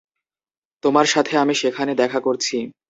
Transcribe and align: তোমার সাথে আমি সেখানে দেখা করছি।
তোমার 0.83 1.05
সাথে 1.05 1.33
আমি 1.37 1.53
সেখানে 1.55 1.91
দেখা 1.95 2.19
করছি। 2.19 2.57